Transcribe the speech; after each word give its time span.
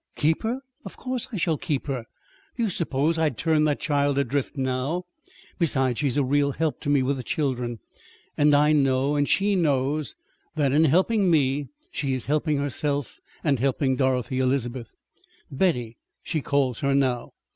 "Keep 0.15 0.41
her? 0.41 0.61
Of 0.83 0.97
course 0.97 1.27
I 1.31 1.37
shall 1.37 1.59
keep 1.59 1.85
her! 1.85 2.05
Do 2.57 2.63
you 2.63 2.71
suppose 2.71 3.19
I'd 3.19 3.37
turn 3.37 3.65
that 3.65 3.79
child 3.79 4.17
adrift 4.17 4.57
now? 4.57 5.03
Besides, 5.59 5.99
she's 5.99 6.17
a 6.17 6.23
real 6.23 6.53
help 6.53 6.79
to 6.81 6.89
me 6.89 7.03
with 7.03 7.17
the 7.17 7.23
children. 7.23 7.77
And 8.35 8.55
I 8.55 8.73
know 8.73 9.15
and 9.15 9.29
she 9.29 9.55
knows 9.55 10.15
that 10.55 10.71
in 10.71 10.85
helping 10.85 11.29
me 11.29 11.67
she 11.91 12.15
is 12.15 12.25
helping 12.25 12.57
herself, 12.57 13.19
and 13.43 13.59
helping 13.59 13.95
Dorothy 13.95 14.39
Elizabeth 14.39 14.89
'Betty' 15.51 15.97
she 16.23 16.41
calls 16.41 16.79
her 16.79 16.95
now. 16.95 17.33